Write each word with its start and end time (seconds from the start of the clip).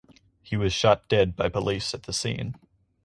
He 0.41 0.57
was 0.57 0.73
shot 0.73 1.07
dead 1.09 1.35
by 1.35 1.47
police 1.49 1.93
at 1.93 2.01
the 2.01 2.11
scene. 2.13 2.55